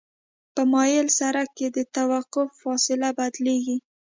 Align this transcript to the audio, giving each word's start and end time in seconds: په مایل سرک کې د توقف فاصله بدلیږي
په 0.53 0.61
مایل 0.73 1.07
سرک 1.17 1.49
کې 1.57 1.67
د 1.75 1.77
توقف 1.95 2.49
فاصله 2.61 3.09
بدلیږي 3.19 3.77